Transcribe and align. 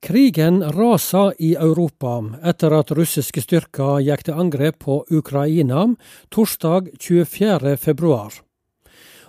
Krigen 0.00 0.62
rasa 0.62 1.32
i 1.38 1.54
Europa 1.54 2.20
etter 2.46 2.74
at 2.76 2.92
russiske 2.94 3.42
styrker 3.42 3.98
gikk 4.06 4.28
til 4.28 4.36
angrep 4.38 4.76
på 4.84 5.00
Ukraina 5.10 5.88
torsdag 6.30 6.92
24. 7.02 7.74
februar. 7.76 8.36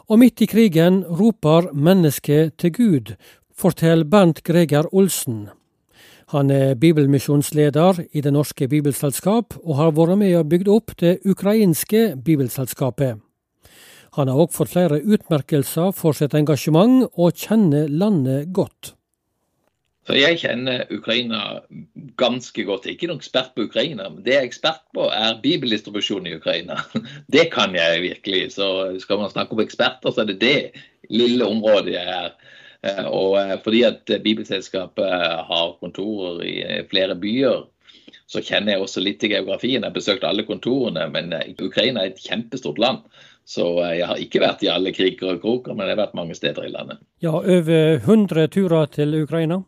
Og 0.09 0.19
midt 0.21 0.43
i 0.45 0.47
krigen 0.49 1.01
roper 1.05 1.71
mennesket 1.73 2.57
til 2.61 2.73
Gud, 2.73 3.15
forteller 3.53 4.05
Bernt 4.05 4.43
Greger 4.43 4.85
Olsen. 4.93 5.49
Han 6.29 6.51
er 6.53 6.75
bibelmisjonsleder 6.75 8.03
i 8.13 8.21
Det 8.21 8.33
norske 8.33 8.67
bibelselskap, 8.67 9.57
og 9.63 9.75
har 9.75 9.91
vært 9.97 10.17
med 10.17 10.35
og 10.37 10.49
bygd 10.49 10.69
opp 10.69 10.93
det 10.99 11.17
ukrainske 11.25 12.13
bibelselskapet. 12.25 13.17
Han 14.13 14.27
har 14.27 14.37
òg 14.37 14.53
fått 14.53 14.73
flere 14.77 15.01
utmerkelser 15.01 15.91
for 15.97 16.13
sitt 16.13 16.37
engasjement, 16.37 17.09
og 17.17 17.33
kjenner 17.33 17.89
landet 17.89 18.53
godt. 18.53 18.98
Så 20.09 20.15
Jeg 20.17 20.39
kjenner 20.41 20.87
Ukraina 20.89 21.59
ganske 22.17 22.63
godt. 22.65 22.87
Ikke 22.89 23.05
noen 23.11 23.19
ekspert 23.21 23.51
på 23.53 23.67
Ukraina, 23.67 24.07
men 24.09 24.23
det 24.25 24.33
jeg 24.33 24.41
er 24.41 24.47
ekspert 24.47 24.81
på, 24.97 25.03
er 25.13 25.37
bibeldistribusjon 25.43 26.25
i 26.25 26.33
Ukraina. 26.39 26.79
Det 27.35 27.51
kan 27.53 27.77
jeg 27.77 28.01
virkelig. 28.01 28.55
Så 28.55 28.97
skal 29.03 29.21
man 29.21 29.29
snakke 29.29 29.53
om 29.53 29.61
eksperter, 29.61 30.09
så 30.09 30.23
er 30.23 30.31
det 30.31 30.39
det 30.41 30.55
lille 31.13 31.45
området 31.45 31.93
jeg 31.93 32.09
er. 32.15 32.33
Eh, 32.81 33.05
og 33.05 33.37
eh, 33.37 33.53
fordi 33.61 33.83
at 33.85 34.09
Bibelselskapet 34.25 35.13
har 35.51 35.77
kontorer 35.77 36.41
i 36.41 36.57
eh, 36.65 36.81
flere 36.89 37.13
byer, 37.13 37.67
så 38.25 38.41
kjenner 38.41 38.73
jeg 38.73 38.81
også 38.81 39.05
litt 39.05 39.21
til 39.21 39.35
geografien. 39.35 39.83
Jeg 39.83 39.91
har 39.91 39.93
besøkt 39.93 40.25
alle 40.25 40.49
kontorene, 40.49 41.05
men 41.13 41.37
Ukraina 41.61 42.01
er 42.01 42.15
et 42.15 42.25
kjempestort 42.25 42.81
land. 42.81 43.05
Så 43.45 43.65
jeg 43.93 44.05
har 44.09 44.17
ikke 44.21 44.41
vært 44.41 44.65
i 44.65 44.73
alle 44.73 44.89
kriker 44.93 45.35
og 45.35 45.41
kroker, 45.45 45.77
men 45.77 45.85
jeg 45.85 45.97
har 45.97 46.05
vært 46.07 46.17
mange 46.17 46.37
steder 46.37 46.65
i 46.65 46.73
landet. 46.73 46.97
Ja, 47.21 47.37
Over 47.37 47.97
100 48.01 48.49
turer 48.53 48.89
til 48.93 49.17
Ukraina? 49.21 49.63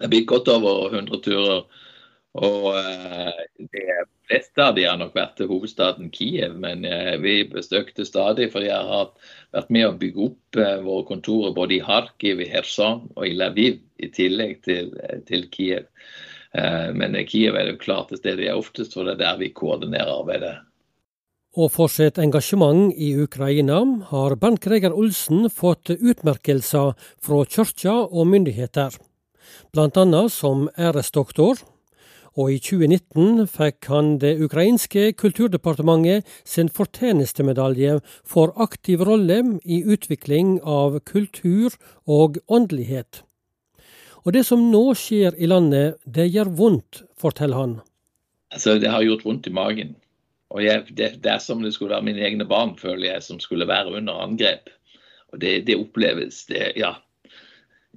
Det 0.00 0.08
blir 0.08 0.28
godt 0.28 0.48
over 0.48 0.94
100 0.94 1.22
turer. 1.24 1.64
Og 2.38 2.76
eh, 2.78 3.40
det 3.58 3.94
fleste 4.30 4.62
av 4.62 4.76
de 4.76 4.84
har 4.86 4.98
nok 5.00 5.16
vært 5.18 5.34
til 5.40 5.48
hovedstaden 5.50 6.12
Kiev, 6.14 6.54
men 6.62 6.86
eh, 6.86 7.16
vi 7.18 7.40
besøkte 7.50 8.06
stadig, 8.06 8.52
for 8.52 8.62
jeg 8.62 8.76
har 8.76 9.10
vært 9.50 9.72
med 9.74 9.88
å 9.88 9.96
bygge 9.98 10.26
opp 10.28 10.60
eh, 10.62 10.78
våre 10.84 11.08
kontorer 11.08 11.56
både 11.56 11.80
i 11.80 11.82
Kharkiv, 11.82 12.38
i 12.38 12.48
Kherson 12.52 13.08
og 13.16 13.26
i 13.26 13.34
Lviv, 13.34 13.82
i 13.98 14.12
tillegg 14.14 14.60
til, 14.66 14.94
til 15.26 15.48
Kiev. 15.50 15.90
Men 16.50 17.14
Kiev 17.30 17.54
er 17.54 17.68
det 17.68 17.82
klart 17.82 18.08
det 18.10 18.18
stedet 18.18 18.48
jeg 18.48 18.58
oftest, 18.58 18.96
for 18.96 19.06
det 19.06 19.12
er 19.12 19.20
der 19.20 19.36
vi 19.38 19.52
koordinerer 19.54 20.16
arbeidet. 20.16 20.56
Og 21.54 21.70
for 21.70 21.90
sitt 21.90 22.18
engasjement 22.18 22.90
i 22.98 23.12
Ukraina 23.22 23.78
har 24.08 24.34
Bernt 24.38 24.64
Greger 24.64 24.94
Olsen 24.94 25.46
fått 25.50 25.92
utmerkelser 25.94 26.96
fra 27.22 27.44
kirka 27.46 27.94
og 28.08 28.26
myndigheter 28.32 28.98
bl.a. 29.72 30.22
som 30.28 30.68
æresdoktor, 30.78 31.62
og 32.38 32.52
i 32.54 32.58
2019 32.62 33.46
fikk 33.50 33.88
han 33.90 34.12
det 34.22 34.36
ukrainske 34.44 35.10
kulturdepartementet 35.18 36.28
sin 36.46 36.70
fortjenestemedalje 36.70 37.98
for 38.22 38.54
aktiv 38.62 39.02
rolle 39.06 39.40
i 39.64 39.82
utvikling 39.82 40.60
av 40.62 41.00
kultur 41.08 41.74
og 42.06 42.38
åndelighet. 42.46 43.24
Og 44.24 44.36
det 44.36 44.44
som 44.46 44.68
nå 44.70 44.82
skjer 44.98 45.34
i 45.40 45.48
landet, 45.48 45.98
det 46.04 46.28
gjør 46.30 46.52
vondt, 46.54 47.02
forteller 47.18 47.56
han. 47.56 47.78
Altså, 48.52 48.76
det 48.78 48.90
har 48.92 49.02
gjort 49.02 49.24
vondt 49.24 49.48
i 49.48 49.54
magen. 49.54 49.94
Og 50.50 50.64
jeg, 50.64 50.84
det, 50.90 51.12
det, 51.22 51.30
er 51.30 51.42
som 51.42 51.62
det 51.62 51.72
skulle 51.74 51.94
være 51.94 52.08
mine 52.10 52.22
egne 52.26 52.46
barn, 52.46 52.74
føler 52.78 53.12
jeg, 53.12 53.22
som 53.22 53.40
skulle 53.42 53.68
være 53.70 53.94
under 53.96 54.22
angrep. 54.24 54.70
Og 55.30 55.40
det, 55.42 55.60
det 55.68 55.78
oppleves. 55.78 56.44
Det, 56.50 56.72
ja, 56.76 56.96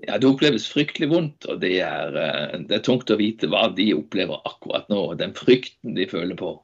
ja, 0.08 0.18
Det 0.18 0.28
oppleves 0.28 0.68
fryktelig 0.72 1.09
vondt, 1.12 1.48
og 1.50 1.59
det 1.64 1.78
er, 1.86 2.16
eh, 2.20 2.59
det 2.68 2.80
er, 2.80 2.86
tungt 2.86 3.12
å 3.14 3.20
vite 3.20 3.50
hva 3.52 3.68
de 3.76 3.92
opplever 3.96 4.42
akkurat 4.48 4.90
nå. 4.92 5.09
og 5.12 5.18
Den 5.22 5.36
frykten 5.38 5.98
de 5.98 6.08
føler 6.09 6.40
på. 6.40 6.56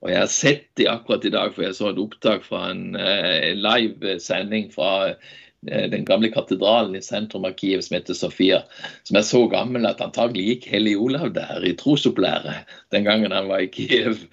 Og 0.00 0.08
Jeg 0.10 0.18
har 0.18 0.32
sett 0.32 0.66
de 0.80 0.88
akkurat 0.88 1.24
i 1.24 1.34
dag, 1.34 1.54
for 1.54 1.66
jeg 1.66 1.76
så 1.76 1.90
et 1.90 2.00
opptak 2.00 2.44
fra 2.46 2.70
en 2.70 2.96
uh, 2.96 3.52
live 3.52 4.14
sending 4.18 4.70
fra 4.72 5.10
uh, 5.12 5.86
den 5.92 6.06
gamle 6.08 6.30
katedralen 6.32 6.96
i 6.96 7.02
sentrum 7.04 7.44
av 7.44 7.52
Kiev 7.60 7.82
som 7.84 7.98
heter 7.98 8.16
Sofia, 8.16 8.62
som 9.04 9.18
er 9.20 9.26
så 9.28 9.42
gammel 9.52 9.84
at 9.84 10.00
antagelig 10.00 10.46
gikk 10.46 10.70
Hellig 10.72 10.96
Olav 10.96 11.34
der 11.36 11.60
i 11.68 11.74
trosopplæret 11.76 12.72
den 12.96 13.04
gangen 13.04 13.36
han 13.36 13.52
var 13.52 13.60
i 13.60 13.68
Kiev 13.68 14.24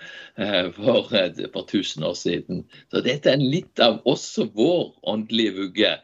for 0.78 1.12
et 1.20 1.44
par 1.52 1.68
tusen 1.68 2.08
år 2.08 2.16
siden. 2.16 2.64
Så 2.88 3.04
dette 3.04 3.34
er 3.34 3.44
litt 3.44 3.84
av 3.84 4.00
også 4.08 4.48
vår 4.56 4.94
åndelige 5.04 5.58
vugge 5.58 5.98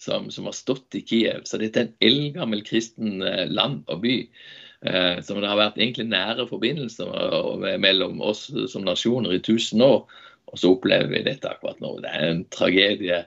som, 0.00 0.30
som, 0.32 0.48
har 0.48 0.56
stått 0.56 0.96
i 0.96 1.04
Kiev. 1.06 1.44
Så 1.44 1.60
dette 1.60 1.80
er 1.80 1.88
en 1.88 2.08
eldgammel 2.08 2.64
kristen 2.66 3.20
eh, 3.22 3.46
land 3.50 3.84
og 3.92 4.02
by. 4.04 4.16
Eh, 4.80 5.18
som 5.26 5.40
det 5.42 5.50
har 5.50 5.60
vært 5.60 5.76
egentlig 5.76 6.08
nære 6.08 6.46
forbindelser 6.48 7.76
mellom 7.82 8.22
oss 8.24 8.46
som 8.72 8.86
nasjoner 8.86 9.36
i 9.36 9.42
tusen 9.44 9.84
år. 9.84 10.06
Og 10.50 10.58
så 10.58 10.72
opplever 10.74 11.10
vi 11.12 11.26
dette 11.26 11.50
akkurat 11.50 11.82
nå. 11.84 11.98
Det 12.02 12.10
er 12.10 12.30
en 12.30 12.46
tragedie. 12.52 13.20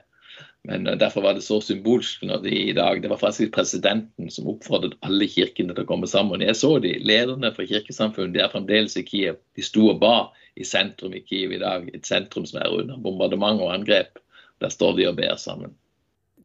Men 0.68 0.86
eh, 0.86 0.96
Derfor 0.98 1.22
var 1.22 1.38
det 1.38 1.44
så 1.46 1.60
symbolsk 1.60 2.24
når 2.26 2.42
de 2.44 2.56
i 2.70 2.72
dag 2.76 3.02
Det 3.02 3.10
var 3.12 3.20
faktisk 3.20 3.54
presidenten 3.54 4.30
som 4.30 4.48
oppfordret 4.50 4.96
alle 5.06 5.28
kirkene 5.30 5.76
til 5.76 5.86
å 5.86 5.90
komme 5.92 6.10
sammen. 6.10 6.44
Jeg 6.44 6.58
så 6.58 6.74
de, 6.82 6.96
Lederne 7.04 7.52
for 7.54 7.68
kirkesamfunnet 7.70 8.34
de 8.34 8.42
er 8.44 8.52
fremdeles 8.52 8.98
i 8.98 9.06
Kiev. 9.06 9.38
De 9.56 9.64
sto 9.64 9.90
og 9.92 10.02
ba 10.02 10.16
i 10.58 10.66
sentrum 10.66 11.14
i 11.14 11.22
Kiev 11.22 11.54
i 11.54 11.62
dag. 11.62 11.86
Et 11.94 12.06
sentrum 12.06 12.46
som 12.50 12.62
er 12.62 12.74
under 12.82 12.98
bombardement 12.98 13.62
og 13.62 13.72
angrep. 13.74 14.18
Der 14.62 14.74
står 14.74 14.98
de 14.98 15.08
og 15.10 15.18
ber 15.18 15.38
sammen. 15.40 15.74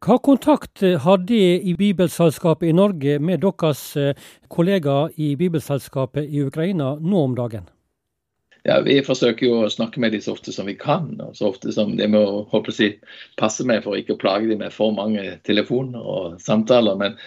Hva 0.00 0.16
kontakt 0.24 0.80
har 0.80 1.18
de 1.28 1.38
i 1.60 1.74
Bibelselskapet 1.76 2.70
i 2.70 2.72
Norge 2.72 3.18
med 3.20 3.42
deres 3.42 3.82
eh, 4.00 4.16
kollegaer 4.48 5.10
i 5.20 5.34
Bibelselskapet 5.36 6.24
i 6.24 6.40
Ukraina 6.40 6.94
nå 7.04 7.24
om 7.26 7.34
dagen? 7.36 7.66
Ja, 8.64 8.78
Vi 8.80 8.96
forsøker 9.04 9.44
jo 9.44 9.58
å 9.60 9.68
snakke 9.68 10.00
med 10.00 10.16
dem 10.16 10.22
så 10.24 10.32
ofte 10.32 10.54
som 10.56 10.70
vi 10.72 10.78
kan. 10.80 11.20
og 11.20 11.36
så 11.36 11.50
ofte 11.50 11.72
som 11.76 11.98
Det 12.00 12.08
må 12.08 12.48
håper 12.48 12.80
jeg, 12.80 12.96
passe 13.36 13.64
med 13.68 13.84
for 13.84 14.00
ikke 14.00 14.16
å 14.16 14.22
plage 14.24 14.48
dem 14.48 14.64
med 14.64 14.72
for 14.72 14.96
mange 14.96 15.36
telefoner 15.44 16.00
og 16.00 16.40
samtaler. 16.40 16.96
Men 16.96 17.20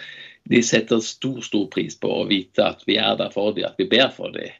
de 0.50 0.62
setter 0.62 0.98
stor 0.98 1.40
stor 1.46 1.70
pris 1.70 1.94
på 1.94 2.10
å 2.10 2.26
vite 2.26 2.66
at 2.74 2.82
vi 2.90 2.98
er 2.98 3.14
der 3.22 3.30
for 3.30 3.54
dem, 3.54 3.70
at 3.70 3.78
vi 3.78 3.86
ber 3.86 4.10
for 4.10 4.34
dem. 4.34 4.50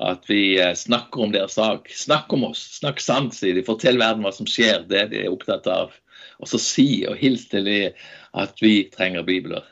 At 0.00 0.24
vi 0.24 0.56
eh, 0.56 0.72
snakker 0.72 1.20
om 1.20 1.36
deres 1.36 1.60
sak. 1.60 1.92
Snakk 1.92 2.32
om 2.32 2.48
oss, 2.48 2.64
snakk 2.80 3.04
sant, 3.04 3.36
sier 3.36 3.52
de. 3.52 3.68
Fortell 3.68 4.00
verden 4.00 4.24
hva 4.24 4.32
som 4.32 4.48
skjer. 4.48 4.88
Det 4.88 5.10
de 5.12 5.26
er 5.26 5.32
opptatt 5.36 5.68
av 5.68 5.92
og 6.38 6.48
så 6.50 6.60
si 6.62 7.04
og 7.08 7.18
hils 7.18 7.48
til 7.50 7.66
dem 7.66 7.98
at 8.38 8.62
vi 8.62 8.88
trenger 8.94 9.26
bibler. 9.26 9.66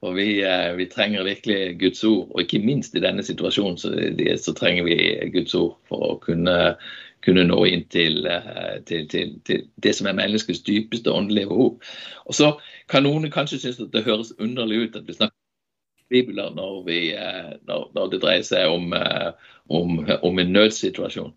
For 0.00 0.16
vi, 0.16 0.40
eh, 0.40 0.76
vi, 0.76 0.86
trenger 0.86 1.24
virkelig 1.24 1.80
Guds 1.80 2.04
ord, 2.04 2.30
og 2.30 2.40
ikke 2.40 2.62
minst 2.64 2.94
i 2.96 3.02
denne 3.04 3.22
situasjonen 3.22 3.76
så, 3.78 3.90
så 4.40 4.54
trenger 4.56 4.84
vi 4.84 4.96
Guds 5.34 5.54
ord 5.54 5.74
for 5.88 6.06
å 6.06 6.14
kunne, 6.24 6.54
kunne 7.24 7.44
nå 7.44 7.58
inn 7.68 7.84
til, 7.92 8.24
eh, 8.24 8.78
til, 8.88 9.04
til, 9.12 9.34
til, 9.44 9.66
det 9.76 9.92
som 9.96 10.08
er 10.08 10.16
menneskets 10.16 10.64
dypeste 10.64 11.12
åndelige 11.12 11.52
behov. 11.52 11.76
Og 12.24 12.38
så 12.38 12.54
kan 12.88 13.04
noen 13.04 13.28
kanskje 13.32 13.60
synes 13.60 13.82
at 13.84 13.92
det 13.92 14.06
høres 14.08 14.32
underlig 14.40 14.86
ut 14.86 14.96
at 14.96 15.04
vi 15.08 15.18
snakker 15.18 15.36
bibler 16.10 16.56
når, 16.56 16.80
vi, 16.88 16.98
eh, 17.12 17.52
når, 17.68 17.90
når 17.94 18.10
det 18.14 18.24
dreier 18.24 18.48
seg 18.48 18.72
om, 18.72 18.96
om, 19.68 20.00
om 20.00 20.40
en 20.40 20.56
nødsituasjon. 20.56 21.36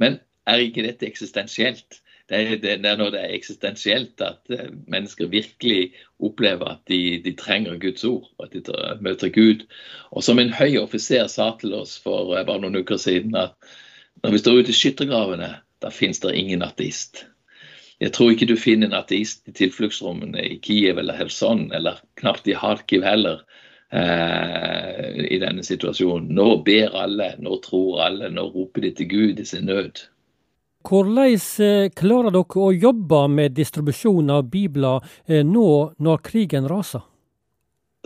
Men 0.00 0.16
er 0.48 0.64
ikke 0.64 0.86
dette 0.86 1.06
eksistensielt? 1.06 2.00
Det 2.28 2.38
er, 2.38 2.56
det 2.60 2.72
er, 2.84 2.96
når 2.96 3.14
det 3.14 3.20
er 3.22 3.34
eksistensielt 3.36 4.20
at 4.20 4.52
eh, 4.52 4.68
mennesker 4.86 5.30
virkelig 5.32 5.94
opplever 6.20 6.74
at 6.74 6.82
de, 6.90 7.20
de 7.24 7.32
trenger 7.38 7.78
Guds 7.80 8.04
ord, 8.04 8.28
og 8.38 8.48
at 8.48 8.56
de 8.56 8.98
møter 9.00 9.32
Gud. 9.32 9.64
Og 10.10 10.24
som 10.24 10.38
en 10.38 10.52
høy 10.52 10.76
offiser 10.80 11.26
sa 11.32 11.50
til 11.60 11.72
oss 11.78 11.96
for 12.04 12.34
eh, 12.36 12.44
bare 12.48 12.60
noen 12.64 12.82
uker 12.82 13.00
siden, 13.00 13.36
at 13.36 13.56
når 14.22 14.34
vi 14.34 14.42
står 14.42 14.60
ute 14.60 14.74
i 14.74 14.76
skyttergravene, 14.76 15.50
da 15.82 15.92
finnes 15.94 16.20
det 16.20 16.34
ingen 16.36 16.64
ateist. 16.66 17.24
Jeg 17.98 18.12
tror 18.12 18.34
ikke 18.34 18.50
du 18.50 18.58
finner 18.60 18.90
en 18.90 18.98
ateist 18.98 19.48
i 19.48 19.54
tilfluktsrommene 19.56 20.42
i 20.44 20.58
Kiev 20.62 21.00
eller 21.00 21.16
Helson, 21.18 21.70
eller 21.74 22.02
knapt 22.20 22.50
i 22.50 22.58
Kharkiv 22.58 23.06
heller. 23.06 23.40
Eh, 23.88 25.24
i 25.32 25.38
denne 25.40 25.62
situasjonen. 25.64 26.28
Nå 26.36 26.58
ber 26.66 26.92
alle, 26.92 27.30
nå 27.40 27.56
tror 27.64 28.02
alle, 28.04 28.28
nå 28.28 28.42
roper 28.52 28.84
de 28.84 28.90
til 28.98 29.08
Gud 29.08 29.40
i 29.40 29.46
sin 29.48 29.64
nød. 29.64 30.02
Hvordan 30.88 31.36
eh, 31.60 31.90
klarer 31.92 32.32
dere 32.32 32.64
å 32.64 32.72
jobbe 32.72 33.22
med 33.28 33.56
distribusjon 33.56 34.30
av 34.32 34.46
bibler 34.48 35.04
eh, 35.26 35.44
nå 35.44 35.68
når 36.00 36.22
krigen 36.24 36.68
raser? 36.70 37.02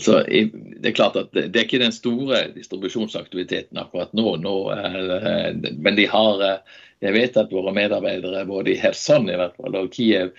Så 0.02 0.22
det 0.26 0.88
er 0.88 0.96
klart 0.96 1.18
at 1.20 1.30
det 1.36 1.52
er 1.52 1.66
ikke 1.66 1.82
den 1.82 1.94
store 1.94 2.46
distribusjonsaktiviteten 2.56 3.78
akkurat 3.78 4.10
nå. 4.16 4.32
nå 4.40 4.54
men 5.84 5.98
de 5.98 6.06
har 6.10 6.40
Jeg 7.04 7.12
vet 7.12 7.36
at 7.36 7.52
våre 7.52 7.74
medarbeidere 7.76 8.46
både 8.48 8.72
i 8.72 8.78
Helsan 8.80 9.28
i 9.28 9.36
hvert 9.36 9.54
fall, 9.60 9.76
og 9.76 9.92
Kiev 9.92 10.32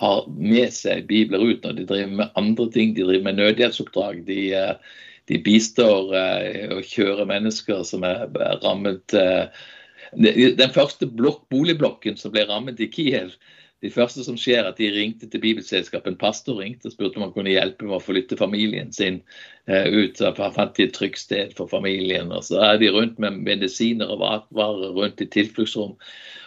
har 0.00 0.24
med 0.30 0.72
seg 0.72 1.08
bibler 1.10 1.42
ut 1.42 1.64
når 1.64 1.76
de 1.80 1.86
driver 1.90 2.14
med 2.22 2.38
andre 2.38 2.68
ting. 2.70 2.94
De 2.94 3.04
driver 3.04 3.24
med 3.24 3.40
nødhjelpsoppdrag. 3.40 4.22
De, 4.28 4.40
de 5.28 5.42
bistår 5.44 6.14
og 6.76 6.80
kjører 6.86 7.28
mennesker 7.28 7.82
som 7.88 8.06
er 8.06 8.30
rammet 8.62 9.18
den 10.16 10.74
første 10.74 11.06
blok, 11.06 11.44
boligblokken 11.52 12.16
som 12.18 12.32
ble 12.34 12.46
rammet 12.48 12.80
i 12.80 12.90
Kiev, 12.90 13.36
De 13.80 13.88
første 13.88 14.20
som 14.26 14.36
skjer, 14.36 14.66
at 14.68 14.76
de 14.76 14.90
ringte 14.92 15.24
til 15.32 15.40
Bibelselskapet. 15.40 16.12
En 16.12 16.18
pastor 16.20 16.58
ringte 16.60 16.90
og 16.90 16.92
spurte 16.92 17.16
om 17.16 17.22
han 17.24 17.30
kunne 17.32 17.54
hjelpe 17.54 17.86
med 17.86 17.96
å 17.96 18.02
flytte 18.04 18.36
familien 18.36 18.90
sin 18.92 19.22
uh, 19.70 19.86
ut. 19.88 20.20
Han 20.20 20.52
fant 20.52 20.74
de 20.76 20.84
et 20.84 20.92
trygt 20.92 21.22
sted 21.22 21.54
for 21.56 21.70
familien. 21.70 22.28
og 22.28 22.44
Så 22.44 22.60
er 22.60 22.76
de 22.76 22.90
rundt 22.92 23.16
med 23.16 23.38
medisiner 23.46 24.12
og 24.12 24.20
varer 24.20 24.92
rundt 24.98 25.24
i 25.24 25.30
tilfluktsrom. 25.32 25.96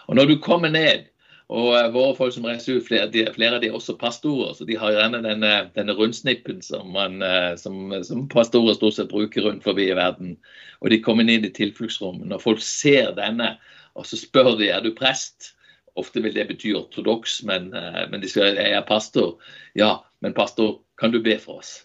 Og 0.05 0.19
når 0.19 0.29
du 0.29 0.35
kommer 0.45 0.69
ned 0.69 1.09
og 1.51 1.73
uh, 1.75 1.87
våre 1.93 2.13
folk 2.17 2.35
som 2.35 2.45
reiser 2.47 2.77
ut, 2.77 2.85
flere, 2.87 3.09
de, 3.11 3.25
flere 3.35 3.57
av 3.57 3.63
de 3.63 3.71
er 3.71 3.77
også 3.77 3.97
pastorer, 3.99 4.53
så 4.55 4.67
de 4.69 4.77
har 4.79 4.95
gjerne 4.95 5.23
denne, 5.25 5.53
denne 5.75 5.95
rundsnippen 5.97 6.61
som, 6.65 6.93
man, 6.95 7.19
uh, 7.25 7.53
som, 7.59 7.91
som, 8.07 8.27
pastorer 8.31 8.77
stort 8.77 8.99
sett 8.99 9.11
bruker 9.11 9.47
rundt 9.47 9.65
forbi 9.65 9.89
i 9.89 9.97
verden. 9.97 10.37
Og 10.81 10.93
de 10.93 11.01
kommer 11.03 11.27
inn 11.27 11.47
i 11.47 11.51
tilfluktsrommet. 11.53 12.29
Når 12.31 12.43
folk 12.43 12.63
ser 12.63 13.11
denne, 13.19 13.55
og 13.99 14.07
så 14.09 14.17
spør 14.19 14.55
de 14.59 14.71
er 14.73 14.81
du 14.85 14.93
prest, 14.97 15.53
Ofte 15.95 16.23
vil 16.25 16.33
det 16.33 16.47
bety 16.49 16.73
ortodoks, 16.73 17.43
men, 17.45 17.73
eh, 17.77 18.03
men 18.09 18.21
de 18.21 18.29
sier 18.29 18.55
jeg 18.57 18.73
er 18.73 18.85
pastor. 18.87 19.35
Ja, 19.77 19.99
men 20.25 20.33
pastor, 20.33 20.79
kan 20.97 21.13
du 21.13 21.19
be 21.21 21.37
for 21.37 21.61
oss? 21.61 21.83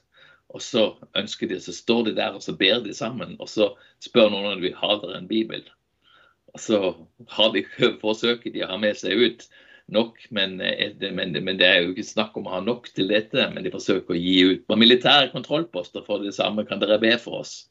Og 0.49 0.63
så 0.65 0.85
ønsker 1.17 1.49
de, 1.51 1.59
så 1.61 1.75
står 1.77 2.07
de 2.07 2.15
der 2.17 2.37
og 2.37 2.43
så 2.43 2.55
ber 2.57 2.81
de 2.81 2.95
sammen. 2.97 3.37
Og 3.39 3.51
så 3.53 3.75
spør 4.01 4.31
noen 4.33 4.55
om 4.55 4.63
de 4.65 4.73
har 4.73 5.05
en 5.13 5.29
bibel. 5.29 5.61
Så 6.59 6.83
har 7.35 7.55
de, 7.55 7.65
forsøker 8.03 8.55
de 8.55 8.65
å 8.67 8.71
ha 8.73 8.79
med 8.81 8.99
seg 8.99 9.19
ut 9.19 9.49
nok, 9.89 10.21
men, 10.35 10.59
eh, 10.61 10.93
men, 11.01 11.33
men, 11.33 11.57
det 11.61 11.67
er 11.67 11.83
jo 11.83 11.93
ikke 11.95 12.09
snakk 12.11 12.37
om 12.37 12.49
å 12.49 12.57
ha 12.59 12.63
nok 12.65 12.91
til 12.93 13.09
dette. 13.13 13.49
Men 13.55 13.65
de 13.65 13.73
forsøker 13.73 14.15
å 14.15 14.21
gi 14.21 14.39
ut 14.53 14.67
på 14.69 14.79
militære 14.81 15.31
kontrollposter 15.33 16.05
for 16.07 16.25
det 16.25 16.35
samme. 16.37 16.67
Kan 16.69 16.83
dere 16.83 17.01
be 17.03 17.15
for 17.21 17.43
oss? 17.43 17.63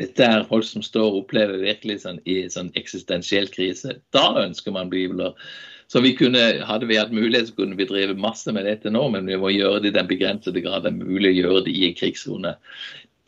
Dette 0.00 0.24
er 0.24 0.46
folk 0.48 0.64
som 0.64 0.84
står 0.84 1.10
og 1.10 1.18
opplever 1.24 1.60
virkelig 1.60 2.00
sånn, 2.06 2.22
i 2.24 2.46
sånn 2.52 2.70
eksistensiell 2.78 3.50
krise. 3.52 3.98
Da 4.16 4.30
ønsker 4.40 4.72
man 4.72 4.92
bibler. 4.92 5.34
Så 5.90 6.00
vi 6.00 6.14
kunne, 6.16 6.40
Hadde 6.64 6.86
vi 6.88 6.96
hatt 6.96 7.12
mulighet, 7.12 7.50
så 7.50 7.58
kunne 7.58 7.76
vi 7.76 7.88
drive 7.88 8.14
masse 8.16 8.52
med 8.54 8.64
dette 8.64 8.92
nå, 8.92 9.02
men 9.12 9.26
vi 9.28 9.36
må 9.40 9.50
gjøre 9.52 9.82
det 9.82 9.92
i 9.92 9.98
den 9.98 10.08
begrensede 10.08 10.62
grad 10.64 10.86
det 10.86 10.94
er 10.94 11.00
mulig 11.02 11.34
å 11.34 11.38
gjøre 11.40 11.64
det 11.66 11.74
i 11.74 11.88
en 11.88 11.96
krigssone. 11.98 12.54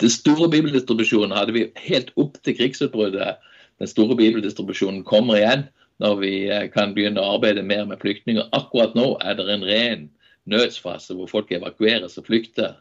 Den 0.01 0.11
store 0.11 0.49
bibeldistribusjonen 0.51 1.35
hadde 1.37 1.57
vi 1.57 1.67
helt 1.85 2.15
opp 2.19 2.39
til 2.47 2.57
krigsutbruddet. 2.57 3.43
Den 3.83 3.91
store 3.91 4.15
bibeldistribusjonen 4.15 5.03
kommer 5.03 5.41
igjen 5.41 5.65
når 6.03 6.19
vi 6.21 6.33
eh, 6.47 6.69
kan 6.71 6.95
begynne 6.95 7.19
å 7.19 7.37
arbeide 7.37 7.65
mer 7.67 7.83
med 7.91 7.99
flyktninger. 8.03 8.47
Akkurat 8.55 8.95
nå 8.95 9.17
er 9.19 9.35
det 9.39 9.49
en 9.51 9.67
ren 9.67 10.05
nødsfase 10.51 11.17
hvor 11.19 11.31
folk 11.31 11.51
evakueres 11.55 12.15
og 12.21 12.29
flykter. 12.31 12.77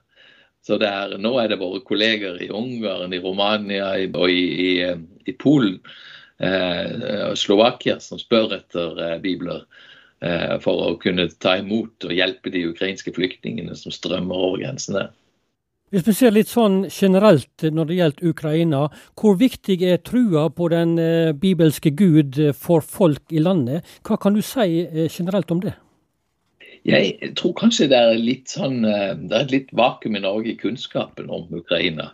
Så 0.61 0.77
er, 0.77 1.17
nå 1.17 1.31
er 1.41 1.49
det 1.49 1.57
våre 1.61 1.81
kolleger 1.81 2.37
i 2.41 2.51
Ungarn, 2.53 3.13
i 3.17 3.21
Romania 3.21 3.95
og 3.97 4.29
i, 4.29 4.43
i, 4.61 4.73
i 5.25 5.33
Polen 5.41 5.79
eh, 6.37 7.31
og 7.31 7.39
Slovakia 7.41 7.97
som 8.03 8.21
spør 8.21 8.59
etter 8.59 9.01
eh, 9.01 9.15
bibler 9.23 9.63
eh, 10.21 10.59
for 10.61 10.85
å 10.85 10.99
kunne 11.01 11.31
ta 11.41 11.55
imot 11.63 12.05
og 12.05 12.13
hjelpe 12.13 12.53
de 12.53 12.67
ukrainske 12.69 13.13
flyktningene 13.17 13.73
som 13.77 13.93
strømmer 13.93 14.37
over 14.37 14.61
grensene. 14.61 15.07
Hvis 15.91 16.05
vi 16.07 16.13
ser 16.15 16.31
litt 16.31 16.47
sånn 16.47 16.85
generelt 16.87 17.65
når 17.67 17.87
det 17.89 17.95
gjelder 17.97 18.29
Ukraina, 18.31 18.85
hvor 19.19 19.33
viktig 19.35 19.81
er 19.83 19.97
trua 19.99 20.45
på 20.55 20.69
den 20.71 20.93
eh, 20.95 21.33
bibelske 21.35 21.91
Gud 21.91 22.39
for 22.55 22.79
folk 22.79 23.35
i 23.35 23.43
landet? 23.43 23.83
Hva 24.07 24.15
kan 24.23 24.37
du 24.37 24.39
si 24.39 24.85
eh, 24.85 25.09
generelt 25.11 25.51
om 25.51 25.59
det? 25.65 25.73
Jeg 26.87 27.33
tror 27.37 27.53
kanskje 27.59 27.89
det 27.91 27.99
er 27.99 28.23
sånn, 28.47 28.85
eh, 28.87 29.11
det 29.19 29.35
er 29.35 29.43
et 29.43 29.51
litt 29.57 29.73
vakuum 29.75 30.15
i 30.15 30.23
Norge 30.23 30.53
i 30.53 30.57
kunnskapen 30.61 31.27
om 31.27 31.51
Ukraina. 31.59 32.13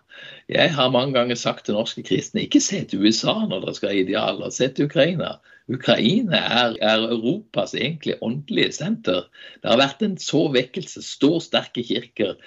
Jeg 0.49 0.73
har 0.73 0.89
mange 0.91 1.13
ganger 1.13 1.37
sagt 1.37 1.67
til 1.67 1.77
norske 1.77 2.01
kristne 2.07 2.47
ikke 2.47 2.63
se 2.63 2.81
til 2.89 3.05
USA 3.05 3.37
når 3.45 3.61
dere 3.61 3.77
skal 3.77 3.93
ha 3.93 4.01
idealer, 4.01 4.49
se 4.57 4.71
til 4.73 4.89
Ukraina. 4.89 5.35
Ukraina 5.67 6.39
er, 6.39 6.75
er, 6.79 7.01
Europas 7.11 7.73
egentlig 7.75 8.15
åndelige 8.23 8.71
senter. 8.77 9.25
Det 9.59 9.67
har 9.67 9.81
vært 9.81 10.03
en 10.05 10.15
så 10.21 10.45
vekkelse, 10.53 11.03
står 11.03 11.41
sterke 11.43 11.83
kirker, 11.83 12.37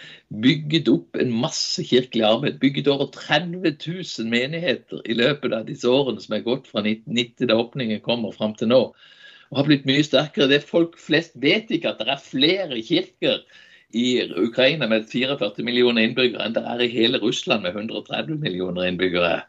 bygget 0.44 0.88
opp 0.88 1.20
en 1.20 1.34
masse 1.42 1.84
kirkelig 1.84 2.24
arbeid. 2.24 2.60
Bygget 2.62 2.88
over 2.88 3.10
30 3.12 3.76
000 3.76 4.32
menigheter 4.32 5.04
i 5.04 5.18
løpet 5.20 5.52
av 5.52 5.68
disse 5.68 5.88
årene 5.88 6.24
som 6.24 6.38
er 6.38 6.46
gått 6.48 6.70
fra 6.72 6.80
1990, 6.80 7.50
da 7.50 7.60
åpningen 7.60 8.00
kommer, 8.06 8.32
fram 8.36 8.56
til 8.56 8.72
nå 8.72 8.84
og 9.50 9.58
har 9.58 9.66
blitt 9.66 9.88
mye 9.88 10.02
sterkere. 10.06 10.48
Det 10.50 10.62
Folk 10.66 10.96
flest 11.00 11.34
vet 11.42 11.70
ikke 11.74 11.92
at 11.92 12.00
det 12.00 12.12
er 12.14 12.22
flere 12.22 12.78
kirker 12.86 13.40
i 13.90 14.22
Ukraina 14.38 14.86
med 14.86 15.08
44 15.10 15.64
millioner 15.66 16.06
innbyggere 16.06 16.46
enn 16.46 16.54
det 16.54 16.62
er 16.62 16.84
i 16.84 16.92
hele 16.92 17.18
Russland 17.22 17.66
med 17.66 17.74
130 17.74 18.38
millioner 18.38 18.86
innbyggere. 18.86 19.40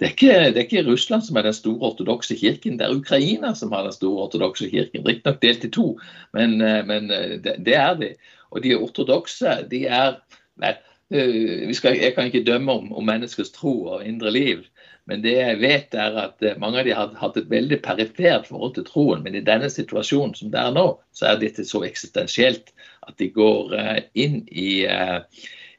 Det 0.00 0.06
er, 0.08 0.12
ikke, 0.12 0.38
det 0.50 0.58
er 0.58 0.64
ikke 0.66 0.86
Russland 0.88 1.22
som 1.22 1.36
er 1.38 1.46
den 1.46 1.54
store 1.54 1.90
ortodokse 1.90 2.34
kirken, 2.36 2.78
det 2.80 2.86
er 2.86 2.96
Ukraina 2.96 3.52
som 3.54 3.72
har 3.72 3.84
den 3.86 3.94
store 3.94 4.24
ortodokse 4.26 4.66
kirken. 4.70 5.04
Riktignok 5.06 5.42
delt 5.42 5.64
i 5.64 5.70
to, 5.70 5.86
men, 6.34 6.56
men 6.58 7.06
det, 7.12 7.54
det, 7.62 7.76
er 7.78 7.94
de. 8.00 8.10
Og 8.50 8.64
de 8.64 8.74
ortodokse, 8.74 9.60
de 9.70 9.84
er 9.86 10.16
nei, 10.62 10.74
øh, 11.14 11.74
skal, 11.74 11.98
Jeg 11.98 12.14
kan 12.14 12.26
ikke 12.26 12.44
dømme 12.46 12.72
om, 12.72 12.92
om 12.92 13.06
menneskers 13.06 13.54
tro 13.54 13.84
og 13.84 14.04
indre 14.06 14.30
liv, 14.34 14.64
men 15.10 15.20
det 15.24 15.34
jeg 15.36 15.56
vet 15.60 15.96
er 16.00 16.14
at 16.20 16.44
eh, 16.44 16.56
mange 16.60 16.80
av 16.80 16.86
de 16.86 16.94
har 16.96 17.12
hatt 17.20 17.36
et 17.36 17.50
veldig 17.50 17.80
perifert 17.84 18.48
forhold 18.48 18.74
til 18.76 18.86
troen. 18.88 19.24
Men 19.24 19.36
i 19.36 19.44
denne 19.44 19.68
situasjonen 19.72 20.32
som 20.38 20.52
det 20.52 20.62
er 20.62 20.72
nå, 20.72 20.86
så 21.12 21.28
er 21.30 21.42
dette 21.42 21.66
så 21.68 21.82
eksistensielt 21.84 22.72
at 23.04 23.18
de 23.20 23.28
går 23.34 23.74
eh, 23.76 23.98
inn 24.24 24.40
i 24.48 24.84
eh, 24.88 25.20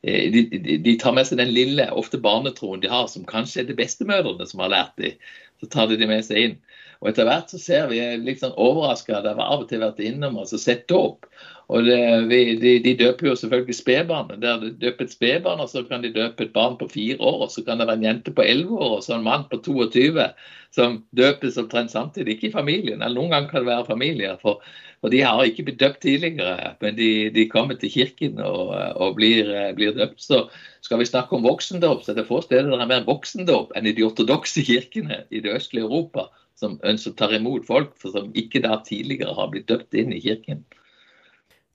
de, 0.06 0.44
de, 0.52 0.78
de, 0.86 0.94
tar 1.02 1.16
med 1.18 1.26
seg 1.28 1.40
den 1.42 1.54
lille, 1.56 1.88
ofte 1.98 2.20
barnetroen 2.22 2.84
de 2.84 2.92
har, 2.92 3.08
som 3.10 3.26
kanskje 3.28 3.64
er 3.64 3.70
det 3.70 3.78
bestemødrene 3.80 4.46
som 4.50 4.62
har 4.62 4.74
lært 4.74 4.98
dem. 5.02 5.16
Så 5.62 5.70
tar 5.72 5.90
de 5.90 5.98
det 5.98 6.10
med 6.10 6.26
seg 6.28 6.42
inn. 6.42 6.58
Og 7.02 7.12
etter 7.12 7.28
hvert 7.28 7.52
så 7.52 7.60
ser 7.62 7.90
vi 7.92 8.00
litt 8.24 8.42
sånn 8.42 8.56
overraska. 8.58 9.20
Det 9.22 9.36
har 9.36 9.44
av 9.44 9.66
og 9.66 9.70
til 9.70 9.84
vært 9.84 10.02
innom 10.02 10.40
oss 10.42 10.56
og 10.56 10.62
sett 10.64 10.92
opp. 10.96 11.28
Og 11.74 11.86
det, 11.88 11.98
vi, 12.30 12.40
de, 12.62 12.76
de, 12.86 12.94
døper 13.00 13.32
jo 13.32 13.36
selvfølgelig 13.40 13.76
spedbarn. 13.78 14.34
Der 14.42 14.60
de 14.62 14.72
døper 14.82 15.08
et 15.08 15.16
spedbarn, 15.16 15.64
og 15.64 15.72
så 15.72 15.82
kan 15.88 16.04
de 16.06 16.14
døpe 16.14 16.46
et 16.46 16.54
barn 16.54 16.78
på 16.80 16.88
fire 16.92 17.18
år. 17.20 17.46
Og 17.48 17.54
så 17.54 17.66
kan 17.66 17.82
det 17.82 17.90
være 17.90 18.00
en 18.02 18.08
jente 18.10 18.34
på 18.36 18.46
elleve 18.46 18.78
år 18.78 19.00
og 19.00 19.06
så 19.06 19.18
en 19.18 19.26
mann 19.26 19.48
på 19.52 19.62
22 19.66 20.28
som 20.76 21.00
døpes 21.16 21.58
omtrent 21.62 21.94
samtidig. 21.94 22.36
Ikke 22.36 22.50
i 22.50 22.56
familien, 22.56 23.02
eller 23.02 23.18
noen 23.18 23.34
ganger 23.34 23.52
kan 23.52 23.64
det 23.64 23.72
være 23.72 23.88
familier. 23.88 24.38
For, 24.42 24.62
for 25.02 25.14
de 25.14 25.24
har 25.24 25.42
ikke 25.48 25.66
blitt 25.70 25.82
døpt 25.82 26.02
tidligere, 26.06 26.74
men 26.84 26.98
de, 27.00 27.10
de 27.34 27.48
kommer 27.50 27.80
til 27.80 27.94
kirken 27.94 28.42
og, 28.44 28.74
og 29.00 29.18
blir, 29.20 29.50
blir, 29.78 29.96
døpt. 29.98 30.22
Så 30.22 30.46
skal 30.86 31.02
vi 31.02 31.10
snakke 31.10 31.38
om 31.38 31.46
voksendåp, 31.48 32.04
så 32.04 32.14
er 32.14 32.20
det 32.20 32.28
få 32.30 32.44
steder 32.46 32.70
der 32.70 32.84
er 32.84 32.92
mer 32.92 33.06
voksendåp 33.08 33.74
enn 33.78 33.88
i 33.90 33.96
de 33.96 34.06
ortodokse 34.06 34.66
kirkene 34.68 35.24
i 35.34 35.42
det 35.42 35.56
østlige 35.56 35.88
Europa, 35.88 36.28
som 36.60 36.80
ønsker 36.84 37.12
å 37.12 37.20
ta 37.20 37.30
imot 37.36 37.68
folk 37.68 37.94
som 38.02 38.32
ikke 38.34 38.64
da 38.64 38.80
tidligere 38.86 39.36
har 39.36 39.52
blitt 39.52 39.68
døpt 39.72 39.98
inn 40.00 40.14
i 40.16 40.22
kirken. 40.24 40.64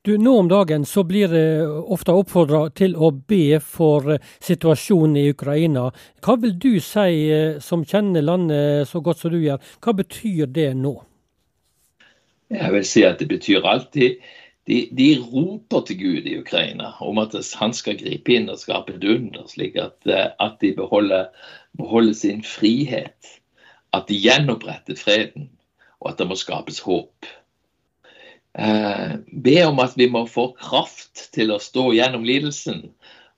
Du, 0.02 0.14
Nå 0.16 0.32
om 0.38 0.48
dagen 0.48 0.86
så 0.88 1.02
blir 1.04 1.28
det 1.28 1.66
ofte 1.68 2.14
oppfordra 2.16 2.62
til 2.72 2.94
å 2.96 3.10
be 3.12 3.58
for 3.60 4.14
eh, 4.14 4.22
situasjonen 4.40 5.18
i 5.20 5.26
Ukraina. 5.34 5.90
Hva 6.25 6.38
vil 6.40 6.54
du 6.56 6.70
si, 6.80 7.28
eh, 7.28 7.58
som 7.60 7.84
kjenner 7.84 8.25
landet 8.25 8.88
så 8.88 9.02
godt 9.04 9.20
som 9.20 9.34
du 9.34 9.42
gjør, 9.42 9.60
hva 9.84 9.92
betyr 9.99 10.49
det 10.49 10.70
nå? 10.80 10.94
Jeg 12.49 12.72
vil 12.72 12.87
si 12.88 13.04
at 13.04 13.20
det 13.20 13.28
betyr 13.28 13.68
alltid 13.68 14.25
de, 14.70 14.78
de 14.96 15.10
roper 15.20 15.84
til 15.90 16.00
Gud 16.00 16.30
i 16.30 16.38
Ukraina 16.40 16.94
om 17.04 17.20
at 17.20 17.37
han 17.60 17.76
skal 17.76 17.99
gripe 18.00 18.32
inn 18.32 18.49
og 18.49 18.60
skape 18.62 18.96
et 18.96 19.04
under, 19.04 19.44
slik 19.52 19.76
at, 19.76 19.99
eh, 20.08 20.30
at 20.40 20.56
de 20.64 20.72
beholder, 20.80 21.28
beholder 21.76 22.16
sin 22.16 22.40
frihet. 22.46 23.37
At 23.97 24.09
de 24.09 24.18
gjenoppretter 24.20 24.99
freden, 24.99 25.50
og 26.00 26.12
at 26.12 26.20
det 26.20 26.28
må 26.30 26.38
skapes 26.38 26.78
håp 26.85 27.28
eh, 28.59 29.14
be 29.30 29.56
om 29.66 29.78
at 29.82 29.97
vi 29.99 30.09
må 30.11 30.25
få 30.30 30.50
kraft 30.59 31.28
til 31.35 31.52
å 31.54 31.61
stå 31.62 31.90
gjennom 31.97 32.25
lidelsen, 32.26 32.88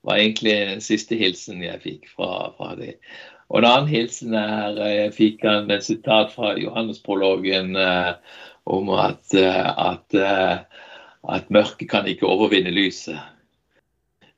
var 0.03 0.19
egentlig 0.19 0.55
den 0.73 0.83
siste 0.83 1.19
hilsen 1.19 1.63
jeg 1.63 1.83
fikk 1.83 2.09
fra, 2.17 2.51
fra 2.57 2.75
dem. 2.79 2.97
Og 3.53 3.61
en 3.61 3.69
annen 3.69 3.91
hilsen 3.91 4.35
er 4.39 4.79
eh, 4.81 4.95
jeg 5.03 5.17
fikk 5.19 5.45
en 5.49 5.73
sitat 5.85 6.33
fra 6.35 6.55
Johannesprologen 6.59 7.77
eh, 7.79 8.15
om 8.73 8.91
at, 8.97 9.23
eh, 9.37 9.69
at, 9.71 10.17
eh, 10.17 10.83
at, 11.29 11.53
mørket 11.53 11.91
kan 11.91 12.09
ikke 12.09 12.31
overvinne 12.31 12.73
lyset. 12.75 13.19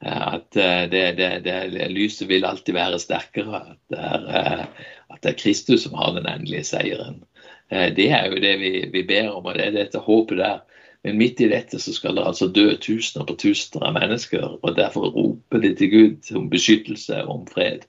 At 0.04 0.50
det, 0.52 1.14
det, 1.16 1.28
det, 1.46 1.86
lyset 1.92 2.28
vil 2.28 2.44
alltid 2.44 2.76
være 2.76 2.98
sterkere. 3.00 3.62
At 3.72 3.80
det, 3.90 4.00
er, 4.00 4.66
at 5.10 5.22
det 5.22 5.30
er 5.30 5.38
Kristus 5.40 5.86
som 5.86 5.96
har 5.96 6.12
den 6.16 6.28
endelige 6.28 6.66
seieren. 6.68 7.22
Eh, 7.70 7.94
det 7.96 8.10
er 8.10 8.28
jo 8.30 8.40
det 8.40 8.54
vi, 8.60 8.72
vi, 8.92 9.02
ber 9.02 9.32
om, 9.32 9.46
og 9.46 9.54
det 9.54 9.66
er 9.66 9.76
dette 9.78 10.02
håpet 10.04 10.38
der. 10.38 10.62
Men 11.04 11.18
midt 11.20 11.40
i 11.44 11.50
dette 11.50 11.78
så 11.80 11.92
skal 11.92 12.16
det 12.16 12.24
altså 12.24 12.48
dø 12.48 12.70
tusener 12.80 13.26
på 13.28 13.36
tusener 13.40 13.88
av 13.88 13.96
mennesker. 13.98 14.44
og 14.62 14.76
Derfor 14.76 15.10
roper 15.12 15.60
de 15.60 15.74
til 15.76 15.90
Gud 15.92 16.36
om 16.36 16.48
beskyttelse 16.52 17.24
og 17.24 17.34
om 17.34 17.42
fred. 17.50 17.84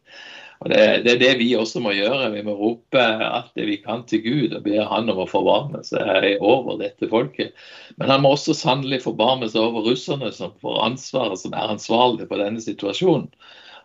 Og 0.65 0.71
det, 0.73 1.03
det, 1.05 1.11
er 1.13 1.19
det 1.21 1.33
vi 1.37 1.51
også 1.53 1.77
må 1.85 1.91
gjøre. 1.93 2.31
Vi 2.33 2.41
må 2.41 2.55
rope 2.57 3.01
alt 3.01 3.51
det 3.53 3.67
vi 3.69 3.75
kan 3.83 4.01
til 4.09 4.23
Gud 4.23 4.55
og 4.57 4.63
be 4.65 4.81
Han 4.81 5.11
om 5.13 5.19
å 5.21 5.27
forbarme 5.29 5.83
seg 5.85 6.39
over 6.41 6.79
dette 6.79 7.05
folket. 7.11 7.53
Men 8.01 8.09
han 8.09 8.23
må 8.23 8.31
også 8.33 8.55
sannelig 8.57 9.03
forbarme 9.03 9.45
seg 9.51 9.61
over 9.61 9.85
russerne, 9.85 10.31
som 10.33 10.55
får 10.65 10.81
ansvaret, 10.87 11.37
som 11.37 11.53
er 11.53 11.75
ansvarlige 11.75 12.25
for 12.31 12.41
denne 12.41 12.65
situasjonen. 12.65 13.29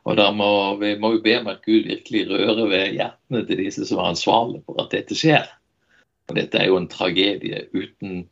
Og 0.08 0.16
da 0.16 0.30
må, 0.32 0.49
Vi 0.80 0.94
må 0.96 1.12
jo 1.18 1.22
be 1.28 1.37
om 1.42 1.52
at 1.52 1.60
Gud 1.68 1.84
virkelig 1.84 2.25
rører 2.30 2.64
ved 2.72 2.96
hjertene 2.96 3.44
til 3.44 3.60
disse 3.60 3.84
som 3.84 4.00
er 4.00 4.14
ansvarlige 4.14 4.64
for 4.64 4.80
at 4.80 4.96
dette 4.96 5.18
skjer. 5.20 5.52
Og 6.32 6.38
dette 6.40 6.62
er 6.62 6.70
jo 6.70 6.80
en 6.80 6.88
tragedie 6.88 7.66
uten, 7.76 8.25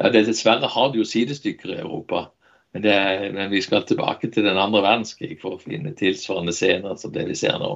ja, 0.00 0.08
Dessverre 0.08 0.70
har 0.72 0.92
det 0.92 1.02
jo 1.02 1.04
sidestykker 1.12 1.74
i 1.74 1.82
Europa. 1.82 2.30
Men, 2.72 2.82
det, 2.82 3.30
men, 3.34 3.50
vi 3.50 3.60
skal 3.62 3.84
tilbake 3.84 4.30
til 4.32 4.46
den 4.48 4.58
andre 4.58 4.80
verdenskrig 4.84 5.36
for 5.42 5.56
å 5.56 5.62
finne 5.62 5.92
tilsvarende 5.96 6.54
scener 6.56 6.96
som 7.00 7.12
det 7.12 7.26
vi 7.28 7.36
ser 7.36 7.58
nå. 7.60 7.74